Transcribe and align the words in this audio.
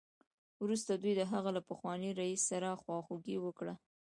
وروسته 0.63 0.91
دوی 1.03 1.13
د 1.17 1.21
هغه 1.31 1.49
له 1.57 1.61
پخواني 1.69 2.09
رییس 2.19 2.41
سره 2.51 2.79
خواخوږي 2.81 3.37
وکړه 3.41 3.73